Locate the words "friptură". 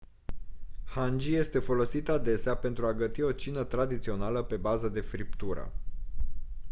5.01-5.71